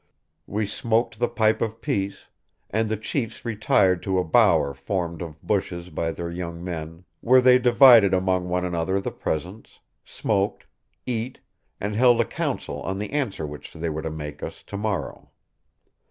[0.47, 2.25] We smoked the pipe of peace,
[2.71, 7.39] and the chiefs retired to a bower formed of bushes by their young men, where
[7.39, 10.65] they divided among one another the presents, smoked,
[11.05, 11.39] eat,
[11.79, 15.29] and held a council on the answer which they were to make us to morrow.